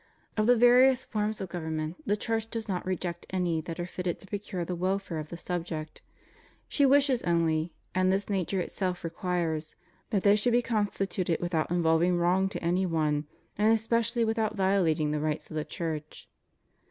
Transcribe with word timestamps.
Of 0.35 0.47
the 0.47 0.55
various 0.55 1.05
forms 1.05 1.39
of 1.41 1.49
government, 1.49 1.97
the 2.07 2.17
Church 2.17 2.49
does 2.49 2.67
not 2.67 2.83
reject 2.87 3.27
any 3.29 3.61
that 3.61 3.79
are 3.79 3.85
fitted 3.85 4.17
to 4.17 4.25
procure 4.25 4.65
the 4.65 4.73
welfare 4.73 5.19
of 5.19 5.29
the 5.29 5.37
subject; 5.37 6.01
she 6.67 6.87
wishes 6.87 7.21
only— 7.21 7.71
and 7.93 8.11
this 8.11 8.27
nature 8.27 8.59
itself 8.59 9.03
requires— 9.03 9.75
^that 10.11 10.23
they 10.23 10.35
should 10.35 10.53
be 10.53 10.63
constituted 10.63 11.39
without 11.39 11.69
involving 11.69 12.17
wrong 12.17 12.49
to 12.49 12.63
any 12.63 12.87
one, 12.87 13.27
and 13.59 13.71
especially 13.71 14.25
without 14.25 14.55
violating 14.55 15.11
the 15.11 15.19
rights 15.19 15.51
of 15.51 15.55
the 15.55 15.63
Church. 15.63 16.27